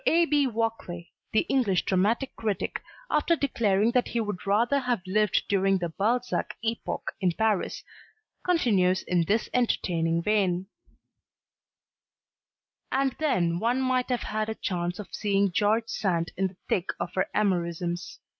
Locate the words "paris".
7.33-7.83